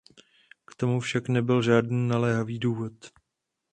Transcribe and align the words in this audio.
K 0.65 0.75
tomu 0.75 0.99
však 0.99 1.29
nebyl 1.29 1.61
žádný 1.61 2.07
naléhavý 2.07 2.59
důvod. 2.59 2.93